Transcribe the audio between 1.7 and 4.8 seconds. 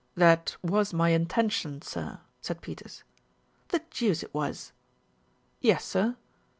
sir," said Peters. "The deuce it was!"